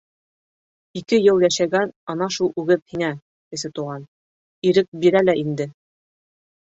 [1.01, 3.11] Ике йыл йәшәгән ана шул үгеҙ һиңә,
[3.53, 4.09] Кесе Туған,
[4.71, 5.69] ирек бирә лә инде.